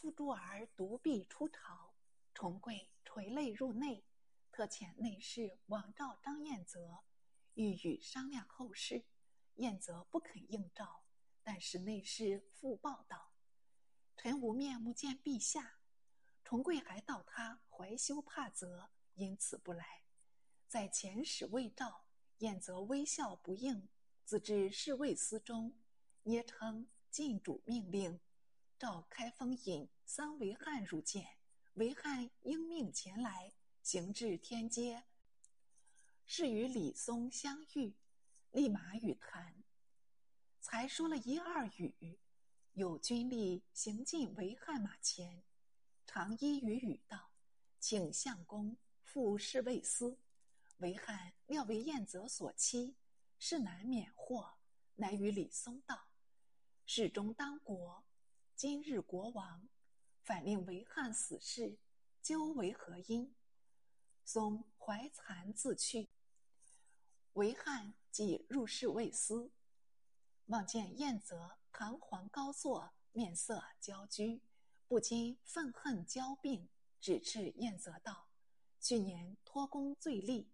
[0.00, 1.92] 夫诸儿独臂出朝，
[2.32, 4.04] 重贵垂泪入内，
[4.52, 7.00] 特遣内侍往召张彦泽，
[7.54, 9.06] 欲与商量后事。
[9.56, 11.02] 彦泽不肯应召，
[11.42, 13.32] 但是内侍复报道
[14.16, 15.80] ：“臣无面目见陛下。”
[16.44, 20.04] 重贵还道他怀羞怕责，因此不来。
[20.68, 22.04] 在遣使未召，
[22.36, 23.88] 彦泽微笑不应，
[24.24, 25.76] 自至侍卫司中，
[26.22, 28.20] 捏称晋主命令，
[28.78, 31.26] 召开封尹桑维汉入见。
[31.74, 35.02] 维汉应命前来，行至天街，
[36.24, 37.92] 是与李松相遇，
[38.52, 39.64] 立马与谈。
[40.60, 42.18] 才说了一二语，
[42.74, 45.42] 有军吏行进维汉马前。
[46.06, 47.30] 长揖于语道
[47.80, 50.16] ：“请相公赴侍卫司。”
[50.78, 52.94] 维汉料为燕泽所欺，
[53.38, 54.54] 是难免祸，
[54.94, 56.06] 乃与李松道
[56.86, 58.04] ：“世中当国，
[58.58, 59.68] 今日国王，
[60.24, 61.78] 反令为汉死事，
[62.20, 63.32] 究为何因？”
[64.26, 66.08] 松怀惭自去。
[67.34, 69.52] 为汉即入室未思，
[70.46, 74.42] 望见燕泽堂皇高坐，面色焦居。
[74.88, 76.68] 不禁愤恨交并，
[77.00, 78.26] 指斥燕泽道
[78.82, 80.50] ：“去年托功最立，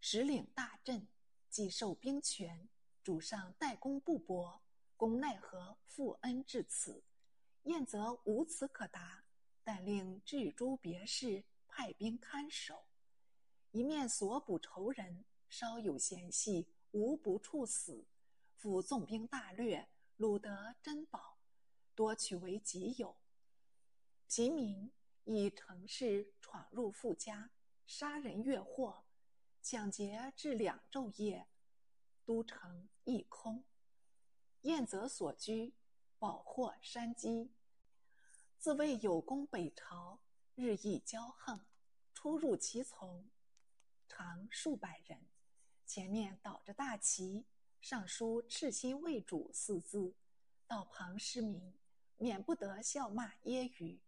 [0.00, 1.08] 实领大阵，
[1.50, 2.68] 既受兵权，
[3.02, 4.62] 主上代功不薄，
[4.98, 7.04] 公奈何负恩至此？
[7.62, 9.24] 燕泽无此可答，
[9.62, 12.84] 但令治诸别事，派兵看守，
[13.70, 18.08] 一面所捕仇人，稍有嫌隙，无不处死。
[18.56, 19.88] 复纵兵大掠，
[20.18, 21.38] 掳得珍宝。”
[21.94, 23.16] 多取为己有，
[24.26, 24.90] 平民
[25.22, 27.52] 以城市闯入富家，
[27.86, 29.04] 杀人越货，
[29.62, 31.46] 抢劫至两昼夜，
[32.24, 33.62] 都城一空。
[34.62, 35.72] 燕泽所居，
[36.18, 37.50] 饱获山积，
[38.58, 40.18] 自谓有功北朝，
[40.54, 41.60] 日益骄横，
[42.12, 43.28] 出入其从，
[44.08, 45.26] 常数百人，
[45.86, 47.46] 前面倒着大旗，
[47.80, 50.14] 上书“赤心为主”四字，
[50.66, 51.74] 道旁失明。
[52.20, 54.00] 免不得笑骂揶揄，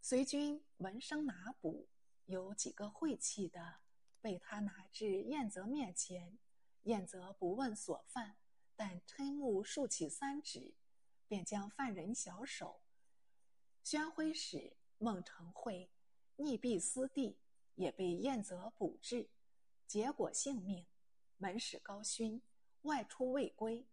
[0.00, 1.88] 随军闻声拿捕，
[2.26, 3.78] 有几个晦气的，
[4.20, 6.38] 被他拿至燕泽面前。
[6.84, 8.36] 燕泽不问所犯，
[8.76, 10.74] 但嗔目竖起三指，
[11.26, 12.82] 便将犯人小手。
[13.82, 15.90] 宣徽使孟成会
[16.36, 17.38] 溺毙私地，
[17.74, 19.30] 也被燕泽捕至，
[19.86, 20.86] 结果性命。
[21.38, 22.42] 门使高勋
[22.82, 23.86] 外出未归，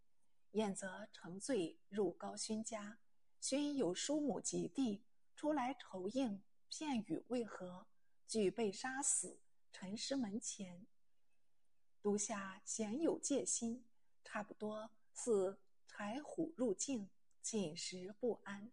[0.51, 2.99] 燕泽乘醉入高勋家。
[3.39, 5.03] 勋有叔母及弟
[5.35, 7.87] 出来酬应，片语为何？
[8.25, 9.39] 俱被杀死，
[9.71, 10.87] 陈尸门前。
[12.01, 13.85] 都下鲜有戒心，
[14.33, 17.07] 差不多似豺虎入境，
[17.43, 18.71] 寝食不安。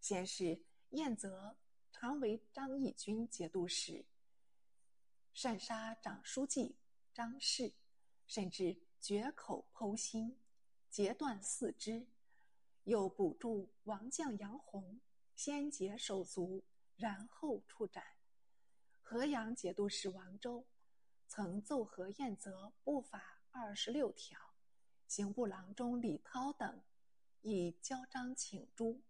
[0.00, 1.58] 先是燕泽
[1.92, 4.06] 常为张义军节度使，
[5.34, 6.76] 擅杀长书记
[7.12, 7.74] 张氏，
[8.26, 10.38] 甚至绝口剖心，
[10.88, 12.06] 截断四肢。
[12.84, 14.98] 又补助王将杨洪，
[15.34, 16.64] 先解手足，
[16.96, 18.02] 然后处斩。
[19.02, 20.64] 河阳节度使王周
[21.28, 24.38] 曾奏和彦泽不法二十六条，
[25.08, 26.82] 刑部郎中李涛等
[27.40, 29.00] 亦交章请诛。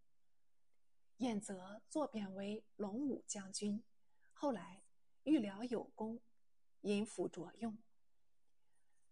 [1.16, 3.82] 彦泽作贬为龙武将军，
[4.32, 4.84] 后来
[5.24, 6.20] 预疗有功，
[6.80, 7.76] 因辅着用。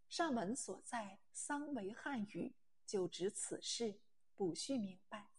[0.09, 2.55] 上文所在丧为汉语，
[2.87, 3.99] 就指此事。
[4.37, 5.33] 补叙明白。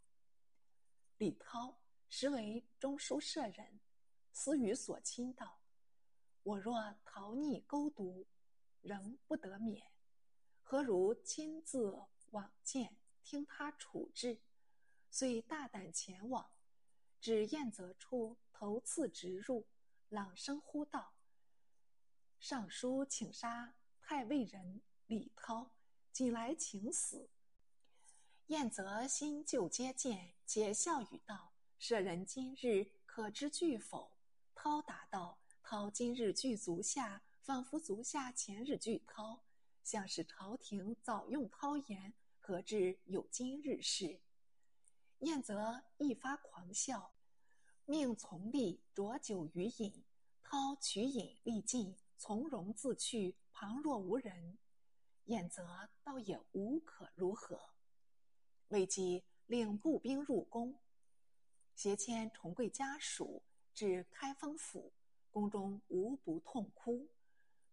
[1.17, 1.79] 李涛
[2.09, 3.79] 实为中书舍人，
[4.33, 5.61] 私语所亲道
[6.43, 8.27] ：“我若逃逆勾读，
[8.85, 9.91] 仍不得免，
[10.61, 11.91] 何如亲自
[12.31, 14.39] 往见，听他处置？”
[15.09, 16.51] 遂大胆前往，
[17.19, 19.65] 至燕泽处，头次直入，
[20.09, 21.13] 朗声呼道
[22.39, 25.71] ：“尚书请杀太尉人李涛，
[26.11, 27.29] 仅来请死。”
[28.47, 34.11] 燕泽新旧接见，且笑语道：“舍人今日可知惧否？”
[34.53, 39.39] 涛答道：“涛今日惧足下，仿佛足下前日惧涛，
[39.83, 44.19] 像是朝廷早用涛言，何至有今日事？”
[45.21, 47.13] 燕泽一发狂笑，
[47.85, 50.03] 命从吏酌酒于饮。
[50.41, 54.57] 涛取饮力尽，从容自去，旁若无人。
[55.25, 57.69] 燕泽倒也无可如何。
[58.69, 60.79] 未及令步兵入宫，
[61.75, 64.91] 携迁重贵家属至开封府，
[65.29, 67.07] 宫中无不痛哭。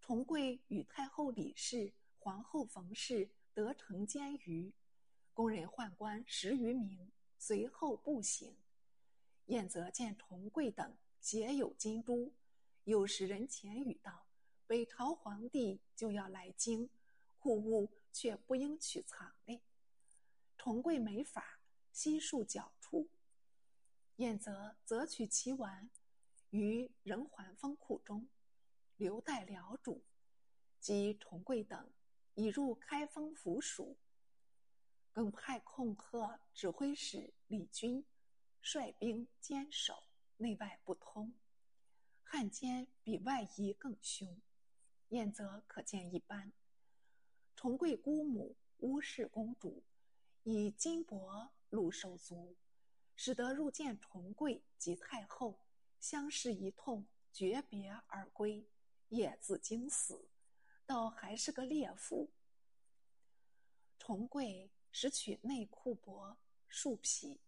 [0.03, 4.73] 重贵与太后李氏、皇后冯氏得成监狱，
[5.33, 8.57] 宫人宦官十余名，随后步行。
[9.47, 12.33] 燕则见重贵等皆有金珠，
[12.83, 14.27] 有使人前语道
[14.67, 16.91] ：“北朝皇帝就要来京，
[17.39, 19.61] 库物却不应取藏嘞。”
[20.59, 21.61] 重贵没法，
[21.93, 23.09] 悉数缴出。
[24.17, 25.89] 燕则择取其完，
[26.51, 28.27] 于人环封库中，
[29.03, 30.03] 留待辽主。
[30.81, 31.93] 及重贵等
[32.35, 33.97] 已入开封府署，
[35.13, 38.05] 更派控贺指挥使李军
[38.61, 40.03] 率兵坚守，
[40.39, 41.33] 内外不通。
[42.25, 44.41] 汉奸比外夷更凶，
[45.11, 46.53] 燕则可见一斑。
[47.55, 49.85] 重贵姑母乌氏公主
[50.43, 52.57] 以金帛禄受足，
[53.15, 55.61] 使得入见重贵及太后，
[56.01, 58.67] 相视一痛，诀别而归，
[59.13, 60.27] 也自惊死。
[60.87, 62.31] 倒还是个烈妇。
[63.99, 66.37] 重贵拾取内裤帛
[66.67, 67.41] 数匹，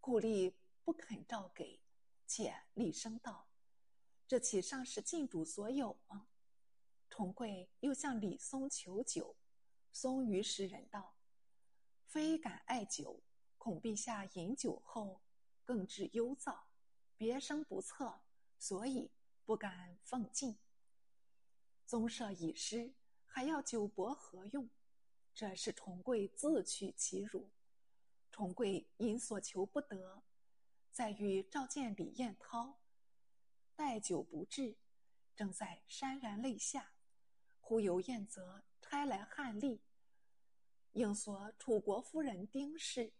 [0.00, 0.54] 顾立
[0.84, 1.80] 不肯照给，
[2.26, 3.48] 且厉声道
[4.28, 6.28] ：“这岂上是禁主所有吗？”
[7.10, 9.34] 重贵又向李松求酒，
[9.90, 11.16] 松于时人道
[12.06, 13.22] ：“非敢爱酒，
[13.56, 15.20] 恐陛下饮酒后
[15.64, 16.68] 更致忧躁，
[17.16, 18.20] 别生不测，
[18.58, 19.10] 所以
[19.48, 20.58] 不敢奉进。”
[21.86, 22.92] 宗社已失，
[23.24, 24.68] 还要酒帛何用？
[25.34, 27.48] 这是重贵自取其辱。
[28.30, 30.22] 重贵因所求不得，
[30.92, 32.78] 在与召见李彦涛，
[33.74, 34.76] 待久不至，
[35.34, 36.92] 正在潸然泪下。
[37.58, 39.80] 忽有燕则差来汉吏，
[40.92, 43.14] 应所楚国夫人丁氏。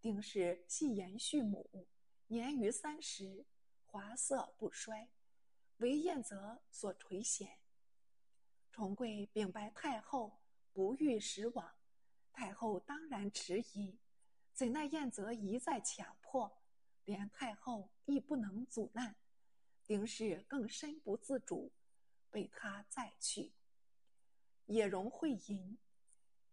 [0.00, 1.88] 丁氏系延续母，
[2.28, 3.44] 年逾三十，
[3.86, 5.08] 华色不衰，
[5.82, 7.56] 为燕泽所垂涎。
[8.70, 10.38] 重贵禀白太后，
[10.72, 11.74] 不欲使往。
[12.32, 13.98] 太后当然迟疑，
[14.54, 16.62] 怎奈燕泽一再强迫，
[17.04, 19.16] 连太后亦不能阻拦。
[19.84, 21.72] 丁氏更身不自主，
[22.30, 23.52] 被他再去。
[24.66, 25.76] 也容会淫，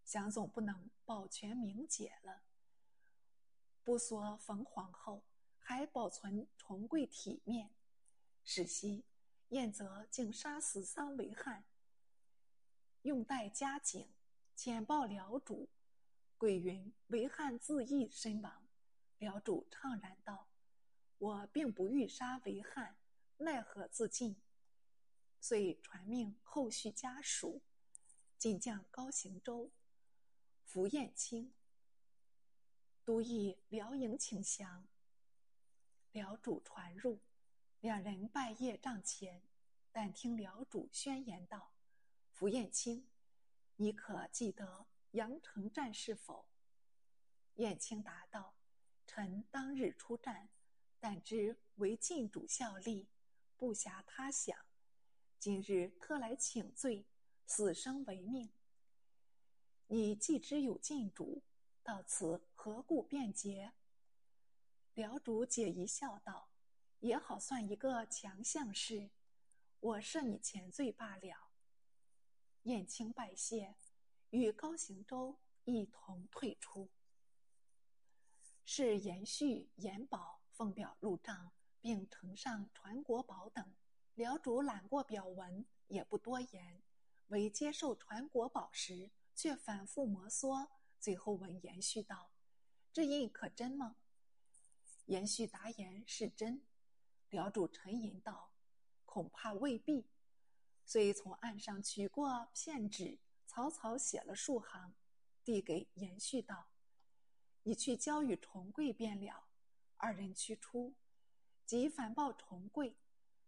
[0.04, 2.42] 想总不能保全明解了。
[3.84, 5.22] 不说冯皇后，
[5.60, 7.70] 还保存重贵体面。
[8.44, 9.06] 史夕，
[9.50, 11.64] 燕泽竟杀死桑维汉。
[13.04, 14.10] 用带加警，
[14.56, 15.70] 遣报辽主。
[16.38, 18.68] 鬼云为汉自缢身亡。
[19.18, 20.48] 辽主怅然道
[21.18, 22.96] ：“我并不欲杀为汉，
[23.38, 24.38] 奈何自尽？”
[25.42, 27.62] 遂传命后续家属。
[28.38, 29.70] 进将高行周、
[30.64, 31.54] 符彦卿
[33.04, 34.88] 都议辽营请降。
[36.14, 37.20] 辽主传入，
[37.82, 39.42] 两人拜谒帐前，
[39.94, 41.72] 但听辽主宣言道。
[42.34, 43.08] 福彦卿，
[43.78, 46.46] 你可记得阳城战事否？
[47.56, 48.54] 燕青答道
[49.08, 50.50] ：“臣当日出战，
[51.00, 53.08] 但知为晋主效力，
[53.56, 54.58] 不暇他想。
[55.38, 57.06] 今日特来请罪，
[57.46, 58.52] 死生为命。
[59.88, 61.44] 你既知有晋主，
[61.82, 63.72] 到此何故辩解？”
[64.96, 66.49] 辽主解疑笑道
[67.00, 69.10] ：“也好算一个强项事，
[69.80, 71.52] 我赦你前罪罢了。”
[72.64, 73.76] 燕青拜谢，
[74.30, 76.90] 与高行周一同退出。
[78.66, 81.52] 是延续、延保奉表入帐，
[81.82, 83.74] 并呈上传国宝等。
[84.14, 86.84] 辽主览过表文，也不多言。
[87.28, 90.68] 为接受传国宝时，却反复摩挲。
[91.00, 92.32] 最后问延续道
[92.92, 93.96] ：“这印可真吗？”
[95.08, 96.62] 延续答言是真。
[97.30, 98.52] 辽主沉吟道
[99.06, 100.08] ：“恐怕未必。”
[100.84, 104.96] 遂从岸上取过片纸，草草写了数行，
[105.44, 106.70] 递给延续道
[107.64, 109.48] ：“你去交与重贵便了。”
[109.98, 110.96] 二人驱出，
[111.66, 112.96] 即反报重贵。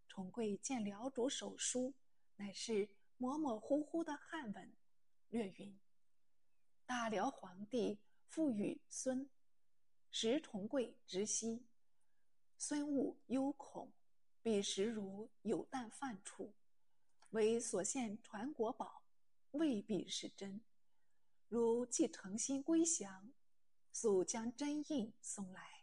[0.08, 1.94] 重贵见辽主手书，
[2.36, 4.76] 乃是模模糊糊的汉文，
[5.30, 5.80] 略云
[6.86, 9.30] ：“大辽皇帝复与孙，
[10.12, 11.66] 时重贵直息，
[12.64, 13.92] 孙悟忧恐，
[14.44, 16.54] 彼时如有旦犯处。”
[17.32, 19.02] 为所献传国宝，
[19.50, 20.62] 未必是真。
[21.48, 23.34] 如既诚心归降，
[23.92, 25.81] 速将真印送来。